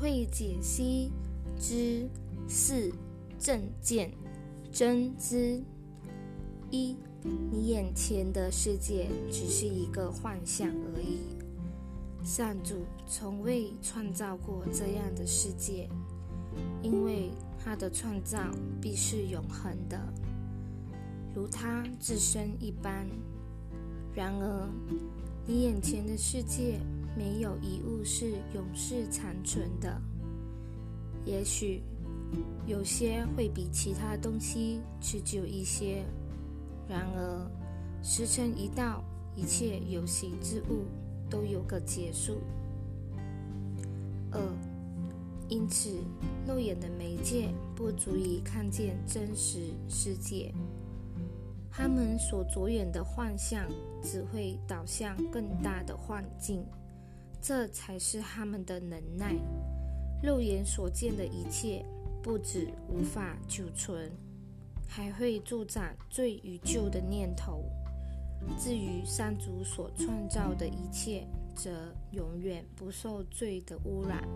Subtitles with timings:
[0.00, 1.12] 会解析
[1.58, 2.08] 之
[2.48, 2.90] 四
[3.38, 4.10] 正见
[4.72, 5.62] 真知。
[6.70, 6.96] 一，
[7.52, 11.18] 你眼前的世界只是一个幻象而已。
[12.24, 12.76] 上主
[13.06, 15.86] 从未创造过这样的世界，
[16.82, 17.30] 因为
[17.62, 18.38] 他的创造
[18.80, 20.00] 必是永恒的，
[21.34, 23.06] 如他自身一般。
[24.14, 24.68] 然而，
[25.46, 26.80] 你眼前的世界
[27.16, 30.00] 没有一物是永世长存的。
[31.24, 31.82] 也许
[32.66, 36.04] 有些会比其他东西持久一些。
[36.88, 37.50] 然而，
[38.02, 39.04] 时辰一到，
[39.36, 40.86] 一切有形之物
[41.28, 42.38] 都有个结束。
[44.32, 44.40] 二，
[45.48, 45.98] 因此，
[46.46, 50.52] 肉眼的媒介不足以看见真实世界。
[51.70, 53.64] 他们所着眼的幻象
[54.02, 56.64] 只会导向更大的幻境，
[57.40, 59.34] 这才是他们的能耐。
[60.22, 61.84] 肉眼所见的一切，
[62.22, 64.10] 不止无法久存。
[64.92, 67.62] 还会助长罪与救的念头。
[68.58, 71.24] 至于三族所创造的一切，
[71.54, 74.26] 则永远不受罪的污染，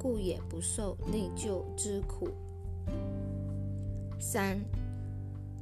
[0.00, 2.28] 故也不受内疚之苦。
[4.18, 4.60] 三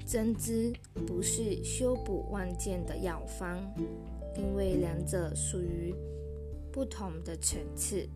[0.06, 0.72] 真知
[1.06, 3.58] 不是修补万件的药方，
[4.38, 5.94] 因为两者属于
[6.72, 8.08] 不同的层次，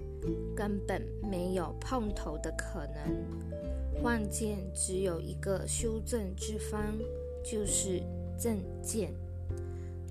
[0.54, 4.02] 根本没有碰头的可能。
[4.02, 6.98] 万见只有一个修正之方，
[7.44, 8.02] 就是
[8.38, 9.12] 正见。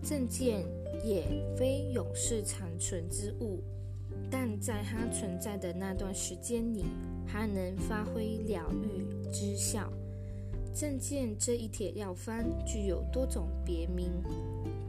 [0.03, 0.65] 正见
[1.05, 1.23] 也
[1.57, 3.61] 非永世长存之物，
[4.29, 6.83] 但在它存在的那段时间里，
[7.25, 9.89] 还能发挥疗愈之效。
[10.73, 14.11] 正见这一帖药方具有多种别名：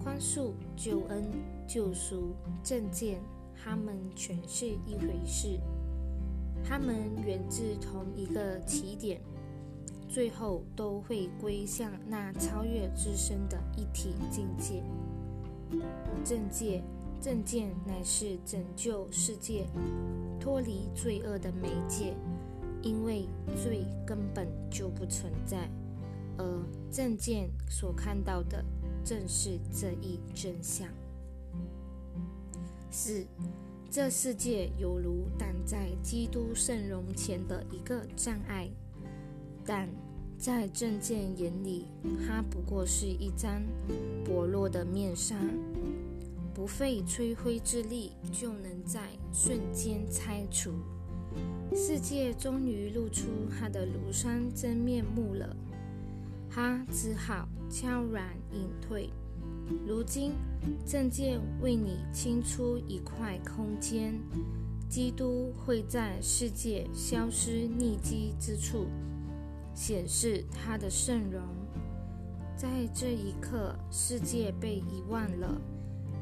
[0.03, 1.25] 宽恕、救恩、
[1.69, 3.21] 救赎、正见，
[3.65, 5.59] 它们全是一回事。
[6.63, 6.95] 他们
[7.25, 9.23] 源自同一个起点，
[10.07, 14.83] 最后都会归向那超越自身的一体境界。
[16.23, 16.83] 正界、
[17.23, 19.67] 正见乃是拯救世界、
[20.39, 22.15] 脱离罪恶的媒介，
[22.83, 23.27] 因为
[23.63, 25.71] 罪根本就不存在，
[26.37, 26.45] 而
[26.91, 28.63] 正见所看到的
[29.03, 30.87] 正是这一真相。
[32.95, 33.27] 四。
[33.91, 38.71] 这世界犹如挡在基督圣容前的一个障碍，
[39.65, 39.89] 但
[40.39, 41.87] 在正见眼里，
[42.25, 43.61] 它不过是一张
[44.25, 45.37] 薄弱的面纱，
[46.55, 49.01] 不费吹灰之力就能在
[49.33, 50.71] 瞬间拆除。
[51.75, 53.27] 世界终于露出
[53.59, 55.57] 它的庐山真面目了，
[56.49, 59.11] 它只好悄然隐退。
[59.87, 60.33] 如今，
[60.87, 64.15] 正见为你清出一块空间，
[64.89, 68.87] 基督会在世界消失匿迹之处
[69.75, 71.43] 显示他的圣容。
[72.57, 75.61] 在这一刻，世界被遗忘了，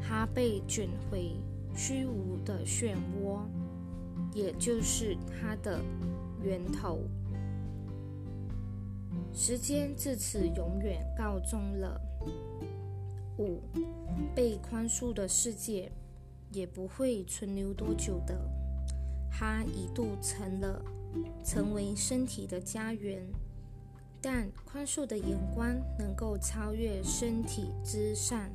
[0.00, 1.36] 他被卷回
[1.74, 3.40] 虚无的漩涡，
[4.32, 5.80] 也就是它的
[6.42, 7.00] 源头。
[9.34, 12.00] 时间至此永远告终了。
[13.38, 13.60] 五，
[14.34, 15.90] 被宽恕的世界
[16.52, 18.38] 也不会存留多久的。
[19.30, 20.84] 它一度成了
[21.44, 23.26] 成为身体的家园，
[24.20, 28.50] 但宽恕的眼光能够超越身体之上，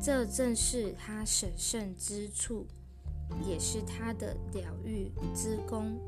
[0.00, 2.66] 这正是它神圣之处，
[3.46, 5.98] 也是它的疗愈之功。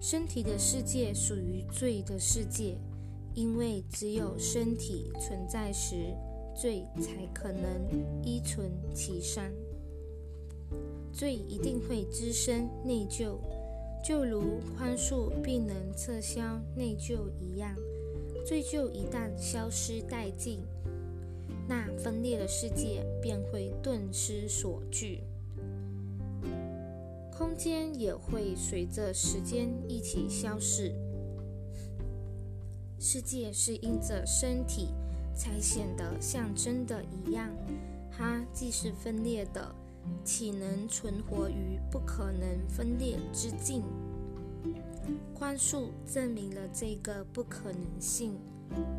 [0.00, 2.76] 身体的世界属于罪的世界，
[3.34, 6.14] 因为只有身体存在时。
[6.54, 7.68] 罪才可能
[8.22, 9.44] 依存其上，
[11.12, 13.36] 罪一定会滋生内疚，
[14.04, 17.74] 就如宽恕并能撤销内疚一样。
[18.46, 20.60] 罪疚一旦消失殆尽，
[21.66, 25.22] 那分裂的世界便会顿失所据，
[27.36, 30.94] 空间也会随着时间一起消逝。
[32.98, 34.88] 世界是因着身体。
[35.34, 37.50] 才显得像真的一样。
[38.10, 39.74] 它既是分裂的，
[40.24, 43.82] 岂能存活于不可能分裂之境？
[45.34, 48.38] 宽恕证明了这个不可能性，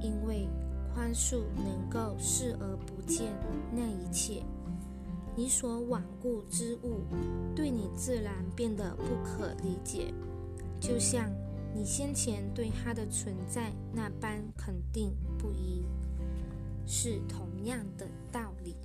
[0.01, 0.47] 因为
[0.93, 3.33] 宽恕能够视而不见
[3.71, 4.43] 那一切。
[5.35, 7.01] 你所罔顾之物，
[7.55, 10.13] 对你自然变得不可理解，
[10.79, 11.29] 就像
[11.73, 15.83] 你先前对它的存在那般肯定不一。
[16.85, 18.75] 是同样的道理。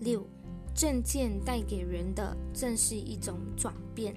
[0.00, 0.26] 六，
[0.74, 4.14] 正见带给人的正是一种转变，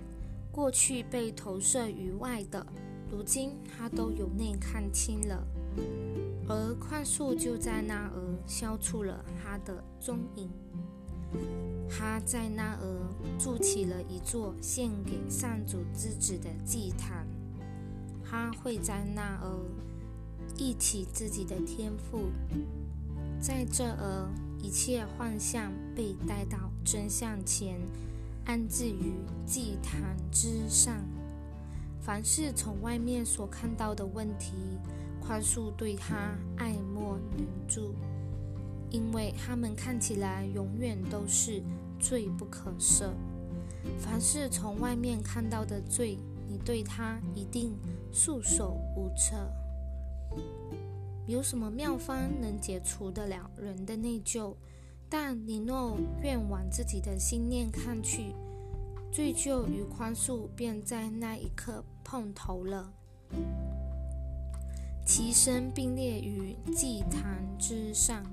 [0.51, 2.65] 过去被投射于外的，
[3.09, 5.47] 如今他都由内看清了，
[6.49, 10.49] 而宽恕就在那儿消除了他的踪影。
[11.89, 17.27] 他在那儿筑起了一座献给上主之子的祭坛，
[18.23, 19.51] 他会在那儿
[20.55, 22.29] 忆起自己的天赋，
[23.41, 24.29] 在这儿
[24.61, 27.79] 一切幻象被带到真相前，
[28.45, 29.13] 安置于
[29.45, 30.95] 祭坛之上。
[31.99, 34.53] 凡是从外面所看到的问题，
[35.19, 37.93] 宽恕对他爱莫能助。
[38.89, 41.61] 因为他们看起来永远都是
[41.99, 43.09] 罪不可赦。
[43.99, 46.17] 凡是从外面看到的罪，
[46.47, 47.75] 你对他一定
[48.13, 49.35] 束手无策。
[51.27, 54.55] 有什么妙方能解除得了人的内疚？
[55.09, 58.33] 但你若愿往自己的心念看去，
[59.11, 62.91] 罪疚与宽恕便在那一刻碰头了，
[65.05, 68.23] 其身并列于祭坛之上。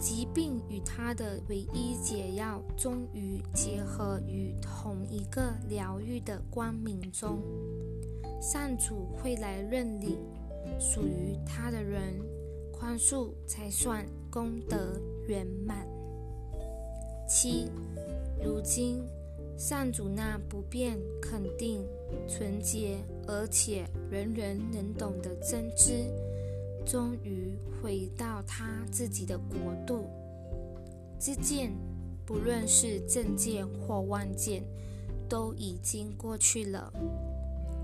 [0.00, 7.40] 疾病与他的唯一解药，终于结合于同一个疗愈的光明中。
[8.40, 10.18] 上主会来认领
[10.78, 12.14] 属于他的人，
[12.72, 15.86] 宽恕才算功德圆满。
[17.28, 17.70] 七，
[18.42, 19.02] 如今
[19.56, 21.84] 上主那不变、肯定、
[22.28, 22.96] 纯洁，
[23.26, 26.04] 而且人人能懂的真知。
[26.86, 27.52] 终于
[27.82, 30.06] 回到他自己的国度。
[31.18, 31.72] 之见，
[32.24, 34.62] 不论是正见或妄见，
[35.28, 36.90] 都已经过去了，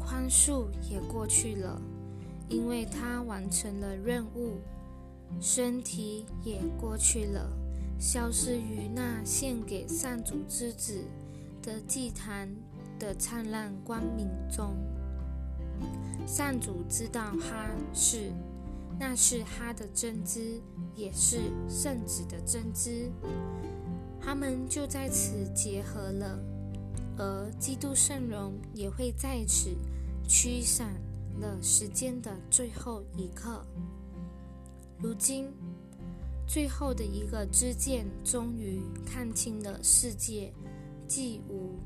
[0.04, 1.80] 宽恕也过去了，
[2.48, 4.60] 因为他完成了任务。
[5.40, 7.50] 身体也过去了，
[7.98, 11.02] 消失于那献给上主之子
[11.62, 12.48] 的祭坛
[12.98, 14.76] 的灿烂光明中。
[16.26, 18.30] 上主知道他是。
[18.96, 20.60] 那是他的真知，
[20.94, 23.10] 也是圣子的真知，
[24.20, 26.38] 他们就在此结合了，
[27.18, 29.70] 而基督圣容也会在此
[30.26, 30.94] 驱散
[31.40, 33.64] 了时间的最后一刻。
[34.98, 35.52] 如今，
[36.46, 40.52] 最后的一个支箭终于看清了世界，
[41.06, 41.78] 既无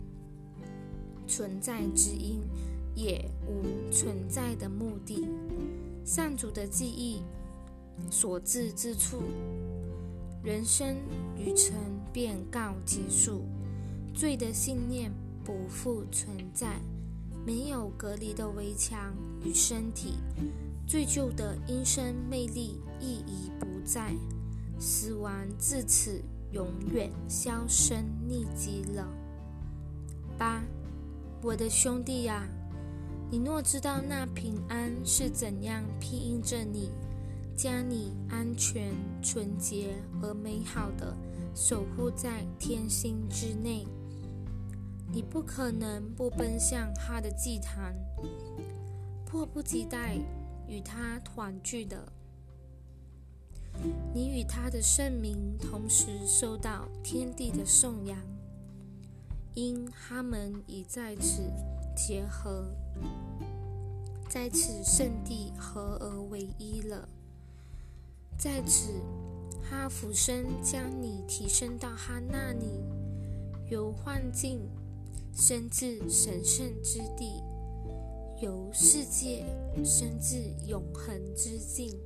[1.26, 2.40] 存在之因，
[2.94, 5.26] 也无存在的目的。
[6.04, 7.22] 上主的记忆
[8.10, 9.22] 所至之处，
[10.42, 10.96] 人生
[11.36, 11.74] 旅程
[12.12, 13.42] 便告结束。
[14.14, 15.12] 罪的信念
[15.44, 16.80] 不复存在，
[17.48, 20.18] 没有隔离的围墙与身体，
[20.86, 24.14] 最旧的阴森魅力亦已不在，
[24.78, 26.20] 死亡自此
[26.52, 29.08] 永远销声匿迹了。
[30.36, 30.62] 八，
[31.40, 32.46] 我的兄弟呀！
[33.30, 36.90] 你若知道那平安是怎样庇荫着你，
[37.56, 38.92] 将你安全、
[39.22, 41.16] 纯洁而美好的
[41.54, 43.86] 守护在天心之内，
[45.10, 47.94] 你不可能不奔向他的祭坛，
[49.24, 50.16] 迫不及待
[50.66, 52.12] 与他团聚的。
[54.12, 58.18] 你与他的圣名同时受到天地的颂扬，
[59.54, 61.42] 因他们已在此
[61.96, 62.66] 结合。
[64.28, 67.08] 在此圣地合而为一了。
[68.36, 68.92] 在此，
[69.62, 72.84] 哈弗生将你提升到他那里，
[73.70, 74.60] 由幻境
[75.40, 77.40] 生至神圣之地
[78.42, 79.44] 由世界
[79.84, 81.96] 升至永恒之境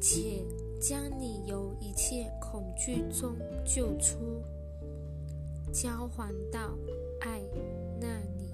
[0.00, 0.40] 且
[0.80, 3.34] 将你由一切恐惧中
[3.64, 4.40] 救出
[5.72, 6.78] 交还到
[7.22, 7.40] 爱
[8.00, 8.06] 那
[8.38, 8.46] 里。